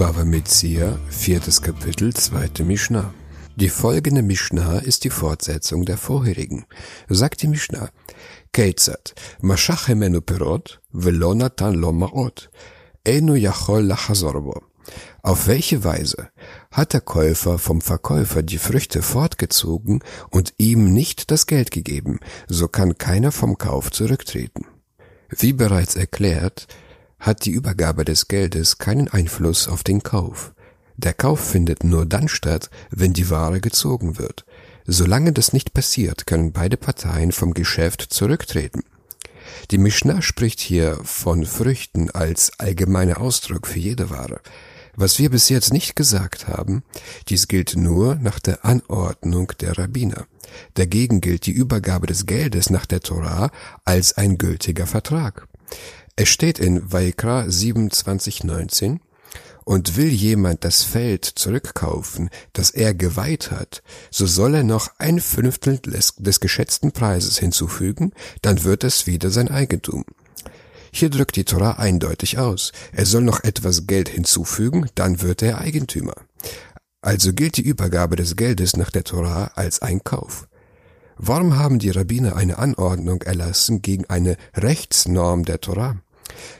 Bava 0.00 0.24
Metzia, 0.24 0.98
viertes 1.10 1.60
Kapitel, 1.60 2.14
zweite 2.14 2.64
Mishnah. 2.64 3.12
Die 3.56 3.68
folgende 3.68 4.22
Mishnah 4.22 4.78
ist 4.78 5.04
die 5.04 5.10
Fortsetzung 5.10 5.84
der 5.84 5.98
vorherigen. 5.98 6.64
Sagt 7.10 7.42
die 7.42 7.48
Mishnah, 7.48 7.90
Keitzat, 8.50 9.14
Mashach 9.42 9.88
hemenu 9.88 10.22
perot, 10.22 10.80
velo 10.90 11.34
natan 11.34 11.74
lo 11.74 11.92
maot, 11.92 12.48
enu 13.04 13.34
yachol 13.34 13.82
lachazorbo. 13.82 14.62
Auf 15.22 15.48
welche 15.48 15.84
Weise 15.84 16.30
hat 16.70 16.94
der 16.94 17.02
Käufer 17.02 17.58
vom 17.58 17.82
Verkäufer 17.82 18.42
die 18.42 18.56
Früchte 18.56 19.02
fortgezogen 19.02 20.02
und 20.30 20.54
ihm 20.56 20.94
nicht 20.94 21.30
das 21.30 21.44
Geld 21.44 21.70
gegeben, 21.72 22.20
so 22.48 22.68
kann 22.68 22.96
keiner 22.96 23.32
vom 23.32 23.58
Kauf 23.58 23.90
zurücktreten. 23.90 24.64
Wie 25.28 25.52
bereits 25.52 25.94
erklärt, 25.94 26.68
hat 27.20 27.44
die 27.44 27.52
Übergabe 27.52 28.04
des 28.04 28.28
Geldes 28.28 28.78
keinen 28.78 29.08
Einfluss 29.08 29.68
auf 29.68 29.84
den 29.84 30.02
Kauf. 30.02 30.52
Der 30.96 31.14
Kauf 31.14 31.40
findet 31.40 31.84
nur 31.84 32.06
dann 32.06 32.28
statt, 32.28 32.70
wenn 32.90 33.12
die 33.12 33.30
Ware 33.30 33.60
gezogen 33.60 34.18
wird. 34.18 34.44
Solange 34.86 35.32
das 35.32 35.52
nicht 35.52 35.72
passiert, 35.72 36.26
können 36.26 36.52
beide 36.52 36.76
Parteien 36.76 37.32
vom 37.32 37.54
Geschäft 37.54 38.02
zurücktreten. 38.02 38.82
Die 39.70 39.78
Mishnah 39.78 40.22
spricht 40.22 40.60
hier 40.60 40.98
von 41.04 41.46
Früchten 41.46 42.10
als 42.10 42.52
allgemeiner 42.58 43.20
Ausdruck 43.20 43.66
für 43.66 43.78
jede 43.78 44.10
Ware. 44.10 44.40
Was 44.96 45.18
wir 45.18 45.30
bis 45.30 45.48
jetzt 45.48 45.72
nicht 45.72 45.96
gesagt 45.96 46.48
haben, 46.48 46.82
dies 47.28 47.48
gilt 47.48 47.76
nur 47.76 48.16
nach 48.16 48.38
der 48.38 48.64
Anordnung 48.64 49.52
der 49.60 49.78
Rabbiner. 49.78 50.26
Dagegen 50.74 51.20
gilt 51.20 51.46
die 51.46 51.52
Übergabe 51.52 52.06
des 52.06 52.26
Geldes 52.26 52.70
nach 52.70 52.86
der 52.86 53.00
Torah 53.00 53.50
als 53.84 54.16
ein 54.16 54.36
gültiger 54.36 54.86
Vertrag. 54.86 55.46
Es 56.22 56.28
steht 56.28 56.58
in 56.58 56.92
Vaikra 56.92 57.44
27,19 57.44 58.98
und 59.64 59.96
will 59.96 60.10
jemand 60.10 60.64
das 60.64 60.82
Feld 60.82 61.24
zurückkaufen, 61.24 62.28
das 62.52 62.68
er 62.72 62.92
geweiht 62.92 63.50
hat, 63.50 63.82
so 64.10 64.26
soll 64.26 64.56
er 64.56 64.62
noch 64.62 64.90
ein 64.98 65.18
Fünftel 65.18 65.78
des, 65.78 66.16
des 66.16 66.40
geschätzten 66.40 66.92
Preises 66.92 67.38
hinzufügen, 67.38 68.12
dann 68.42 68.64
wird 68.64 68.84
es 68.84 69.06
wieder 69.06 69.30
sein 69.30 69.48
Eigentum. 69.48 70.04
Hier 70.92 71.08
drückt 71.08 71.36
die 71.36 71.44
Torah 71.44 71.78
eindeutig 71.78 72.36
aus. 72.36 72.72
Er 72.92 73.06
soll 73.06 73.22
noch 73.22 73.42
etwas 73.42 73.86
Geld 73.86 74.10
hinzufügen, 74.10 74.90
dann 74.94 75.22
wird 75.22 75.40
er 75.40 75.58
Eigentümer. 75.58 76.16
Also 77.00 77.32
gilt 77.32 77.56
die 77.56 77.62
Übergabe 77.62 78.16
des 78.16 78.36
Geldes 78.36 78.76
nach 78.76 78.90
der 78.90 79.04
Torah 79.04 79.52
als 79.54 79.80
ein 79.80 80.04
Kauf. 80.04 80.48
Warum 81.16 81.56
haben 81.56 81.78
die 81.78 81.90
Rabbiner 81.90 82.36
eine 82.36 82.58
Anordnung 82.58 83.22
erlassen 83.22 83.80
gegen 83.80 84.04
eine 84.10 84.36
Rechtsnorm 84.54 85.46
der 85.46 85.62
Torah? 85.62 85.96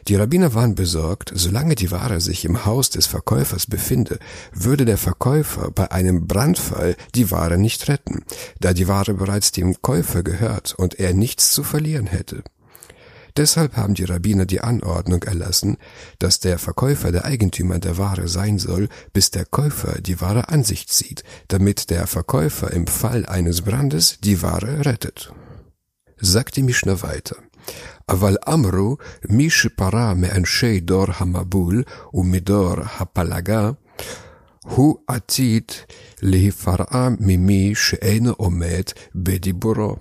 Die 0.08 0.16
Rabbiner 0.16 0.54
waren 0.54 0.74
besorgt, 0.74 1.32
solange 1.34 1.74
die 1.74 1.90
Ware 1.90 2.20
sich 2.20 2.44
im 2.44 2.64
Haus 2.64 2.90
des 2.90 3.06
Verkäufers 3.06 3.66
befinde, 3.66 4.18
würde 4.52 4.84
der 4.84 4.98
Verkäufer 4.98 5.70
bei 5.70 5.90
einem 5.90 6.26
Brandfall 6.26 6.96
die 7.14 7.30
Ware 7.30 7.58
nicht 7.58 7.88
retten, 7.88 8.24
da 8.60 8.72
die 8.72 8.88
Ware 8.88 9.14
bereits 9.14 9.52
dem 9.52 9.80
Käufer 9.82 10.22
gehört 10.22 10.74
und 10.74 10.98
er 10.98 11.14
nichts 11.14 11.52
zu 11.52 11.62
verlieren 11.62 12.06
hätte. 12.06 12.42
Deshalb 13.36 13.76
haben 13.76 13.94
die 13.94 14.04
Rabbiner 14.04 14.46
die 14.46 14.60
Anordnung 14.60 15.22
erlassen, 15.22 15.76
dass 16.18 16.40
der 16.40 16.58
Verkäufer 16.58 17.12
der 17.12 17.24
Eigentümer 17.24 17.78
der 17.78 17.98
Ware 17.98 18.28
sein 18.28 18.58
soll, 18.58 18.88
bis 19.12 19.30
der 19.30 19.44
Käufer 19.44 20.00
die 20.00 20.20
Ware 20.20 20.48
an 20.48 20.64
sich 20.64 20.88
zieht, 20.88 21.22
damit 21.48 21.90
der 21.90 22.06
Verkäufer 22.06 22.72
im 22.72 22.86
Fall 22.86 23.26
eines 23.26 23.62
Brandes 23.62 24.18
die 24.20 24.42
Ware 24.42 24.84
rettet. 24.84 25.32
Sagt 26.18 26.56
die 26.56 26.62
Mischner 26.62 27.02
weiter. 27.02 27.36
אבל 28.09 28.37
אמרו 28.53 28.97
מי 29.29 29.49
שפרע 29.49 30.13
מאנשי 30.13 30.79
דור 30.79 31.05
המבול 31.17 31.83
ומדור 32.13 32.75
הפלגה, 32.99 33.71
הוא 34.63 34.97
עתיד 35.07 35.71
להיפרע 36.21 37.09
ממי 37.19 37.75
שאינו 37.75 38.31
עומד 38.31 38.83
בדיבורו. 39.15 39.95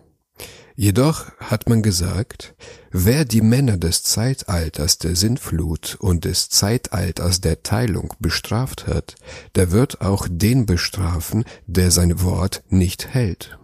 Jedoch 0.77 1.31
hat 1.39 1.69
man 1.69 1.83
gesagt, 1.83 2.56
wer 2.91 3.25
die 3.25 3.43
Männer 3.43 3.77
des 3.77 4.03
Zeitalters 4.03 4.99
der 4.99 5.15
Sintflut 5.15 5.97
und 6.00 6.25
des 6.25 6.49
Zeitalters 6.49 7.41
der 7.41 7.62
Teilung 7.62 8.12
bestraft 8.19 8.89
hat, 8.89 9.15
der 9.55 9.71
wird 9.71 10.00
auch 10.00 10.27
den 10.28 10.67
bestrafen, 10.67 11.45
der 11.69 11.93
sein 11.93 12.21
Wort 12.22 12.65
nicht 12.71 13.15
hält. 13.15 13.56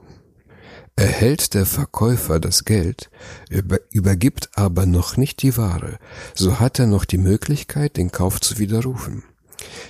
Erhält 0.98 1.54
der 1.54 1.66
Verkäufer 1.66 2.40
das 2.40 2.64
Geld, 2.64 3.10
über, 3.50 3.80
übergibt 3.92 4.50
aber 4.56 4.86
noch 4.86 5.18
nicht 5.18 5.42
die 5.42 5.58
Ware, 5.58 6.00
so 6.34 6.62
hat 6.62 6.80
er 6.80 6.88
noch 6.88 7.04
die 7.04 7.18
Möglichkeit, 7.18 7.98
den 7.98 8.12
Kauf 8.12 8.40
zu 8.40 8.60
widerrufen. 8.60 9.24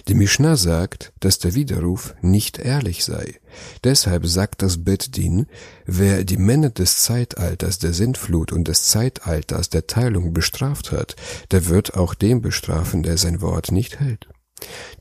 Die 0.07 0.15
Mishnah 0.15 0.55
sagt, 0.55 1.13
dass 1.19 1.37
der 1.37 1.53
Widerruf 1.53 2.15
nicht 2.21 2.57
ehrlich 2.57 3.05
sei. 3.05 3.35
Deshalb 3.83 4.25
sagt 4.25 4.63
das 4.63 4.83
Bet 4.83 5.15
Din, 5.15 5.45
wer 5.85 6.23
die 6.23 6.37
Männer 6.37 6.71
des 6.71 7.01
Zeitalters 7.03 7.77
der 7.77 7.93
Sintflut 7.93 8.51
und 8.51 8.67
des 8.67 8.85
Zeitalters 8.85 9.69
der 9.69 9.85
Teilung 9.85 10.33
bestraft 10.33 10.91
hat, 10.91 11.15
der 11.51 11.67
wird 11.67 11.95
auch 11.95 12.15
den 12.15 12.41
bestrafen, 12.41 13.03
der 13.03 13.17
sein 13.17 13.41
Wort 13.41 13.71
nicht 13.71 13.99
hält. 13.99 14.27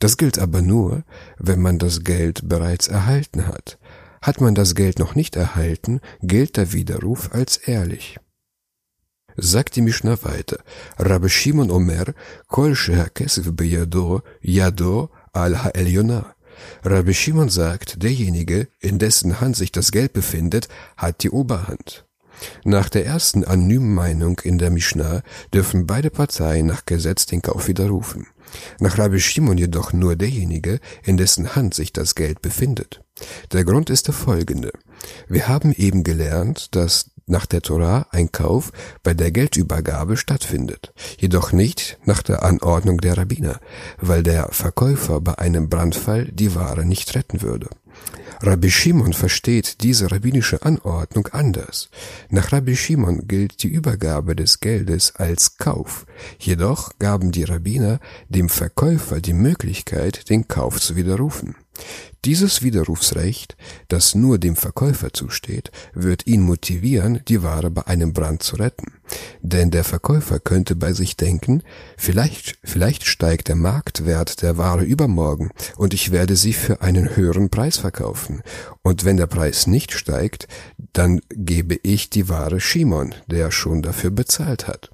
Das 0.01 0.17
gilt 0.17 0.39
aber 0.39 0.61
nur, 0.61 1.05
wenn 1.39 1.63
man 1.63 1.79
das 1.79 2.05
Geld 2.05 2.49
bereits 2.49 2.89
erhalten 2.89 3.47
hat. 3.47 3.79
Hat 4.25 4.41
man 4.41 4.55
das 4.55 4.75
Geld 4.75 5.01
noch 5.01 5.15
nicht 5.15 5.37
erhalten, 5.37 6.01
gilt 6.23 6.57
der 6.57 6.73
Widerruf 6.73 7.29
als 7.33 7.59
ehrlich. 7.59 8.17
Sagt 9.37 9.77
die 9.77 9.83
Mishnah 9.83 10.17
weiter, 10.23 10.61
Rabbi 10.97 11.29
Shimon 11.29 11.71
Omer, 11.71 12.07
Kol 12.49 12.75
Kesef 13.13 13.53
beyado, 13.53 14.23
Yado 14.41 15.11
al 15.35 15.63
ha'elyona. 15.63 16.35
Rabbi 16.85 17.13
Shimon 17.13 17.51
sagt, 17.51 18.03
derjenige, 18.03 18.69
in 18.81 18.99
dessen 18.99 19.43
Hand 19.43 19.57
sich 19.57 19.73
das 19.73 19.93
Geld 19.93 20.15
befindet, 20.15 20.69
hat 20.97 21.23
die 21.23 21.29
Oberhand. 21.29 22.07
Nach 22.65 22.89
der 22.89 23.05
ersten 23.05 23.45
anonymen 23.45 23.93
Meinung 23.93 24.41
in 24.43 24.57
der 24.57 24.71
Mishnah 24.71 25.23
dürfen 25.53 25.87
beide 25.87 26.09
Parteien 26.09 26.65
nach 26.65 26.87
Gesetz 26.87 27.27
den 27.27 27.43
Kauf 27.43 27.69
widerrufen. 27.69 28.27
Nach 28.81 28.97
Rabbi 28.97 29.21
Shimon 29.21 29.59
jedoch 29.59 29.93
nur 29.93 30.17
derjenige, 30.17 30.81
in 31.03 31.19
dessen 31.19 31.55
Hand 31.55 31.75
sich 31.75 31.93
das 31.93 32.15
Geld 32.15 32.41
befindet. 32.41 33.04
Der 33.53 33.65
Grund 33.65 33.91
ist 33.91 34.07
der 34.07 34.15
folgende. 34.15 34.73
Wir 35.29 35.49
haben 35.49 35.73
eben 35.73 36.03
gelernt, 36.05 36.75
dass 36.75 37.11
nach 37.27 37.47
der 37.47 37.63
Torah 37.63 38.07
ein 38.11 38.33
Kauf 38.33 38.73
bei 39.03 39.15
der 39.15 39.31
Geldübergabe 39.31 40.17
stattfindet, 40.17 40.93
jedoch 41.19 41.53
nicht 41.53 41.99
nach 42.05 42.23
der 42.23 42.43
Anordnung 42.43 42.99
der 42.99 43.17
Rabbiner, 43.17 43.61
weil 43.99 44.23
der 44.23 44.49
Verkäufer 44.51 45.21
bei 45.21 45.39
einem 45.39 45.69
Brandfall 45.69 46.27
die 46.27 46.55
Ware 46.55 46.85
nicht 46.85 47.15
retten 47.15 47.41
würde. 47.41 47.69
Rabbi 48.41 48.71
Shimon 48.71 49.13
versteht 49.13 49.83
diese 49.83 50.11
rabbinische 50.11 50.63
Anordnung 50.63 51.29
anders. 51.29 51.89
Nach 52.29 52.53
Rabbi 52.53 52.77
Shimon 52.77 53.27
gilt 53.27 53.63
die 53.63 53.69
Übergabe 53.69 54.37
des 54.37 54.61
Geldes 54.61 55.15
als 55.17 55.57
Kauf. 55.57 56.05
Jedoch 56.39 56.91
gaben 56.99 57.33
die 57.33 57.45
Rabbiner 57.45 58.01
dem 58.29 58.49
Verkäufer 58.49 59.21
die 59.21 59.33
Möglichkeit, 59.33 60.29
den 60.29 60.49
Kauf 60.49 60.81
zu 60.81 60.97
widerrufen. 60.97 61.55
Dieses 62.25 62.63
Widerrufsrecht, 62.63 63.55
das 63.89 64.15
nur 64.15 64.39
dem 64.39 64.57
Verkäufer 64.57 65.13
zusteht, 65.13 65.71
wird 65.93 66.27
ihn 66.27 66.41
motivieren, 66.41 67.21
die 67.29 67.43
Ware 67.43 67.71
bei 67.71 67.87
einem 67.87 68.15
Brand 68.15 68.43
zu 68.43 68.57
retten. 68.57 68.95
Denn 69.43 69.71
der 69.71 69.85
Verkäufer 69.85 70.41
könnte 70.41 70.75
bei 70.75 70.95
sich 70.95 71.19
denken, 71.19 71.63
vielleicht, 71.99 72.59
vielleicht 72.65 73.05
steigt 73.05 73.49
der 73.49 73.57
Marktwert 73.57 74.41
der 74.41 74.57
Ware 74.57 74.85
übermorgen 74.85 75.51
und 75.77 75.93
ich 75.93 76.13
werde 76.13 76.37
sie 76.37 76.55
für 76.55 76.81
einen 76.81 77.15
höheren 77.15 77.51
Preis 77.51 77.77
verkaufen. 77.77 78.43
Und 78.83 79.05
wenn 79.05 79.19
der 79.19 79.27
Preis 79.27 79.67
nicht 79.67 79.93
steigt, 79.93 80.49
dann 80.95 81.21
gebe 81.29 81.79
ich 81.83 82.09
die 82.09 82.31
Ware 82.31 82.61
Shimon, 82.61 83.15
der 83.27 83.51
schon 83.51 83.83
dafür 83.83 84.11
bezahlt 84.11 84.67
hat. 84.67 84.94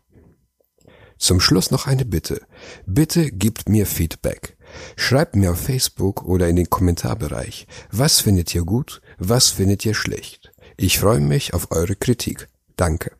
Zum 1.20 1.38
Schluss 1.38 1.70
noch 1.70 1.86
eine 1.86 2.06
Bitte. 2.06 2.40
Bitte 2.86 3.30
gebt 3.30 3.68
mir 3.68 3.86
Feedback. 3.86 4.56
Schreibt 4.96 5.36
mir 5.36 5.52
auf 5.52 5.60
Facebook 5.60 6.24
oder 6.24 6.48
in 6.48 6.56
den 6.56 6.70
Kommentarbereich, 6.70 7.66
was 7.92 8.20
findet 8.20 8.54
ihr 8.54 8.64
gut, 8.64 9.02
was 9.18 9.50
findet 9.50 9.84
ihr 9.84 9.94
schlecht. 9.94 10.50
Ich 10.78 10.98
freue 10.98 11.20
mich 11.20 11.52
auf 11.52 11.72
eure 11.72 11.94
Kritik. 11.94 12.48
Danke. 12.76 13.19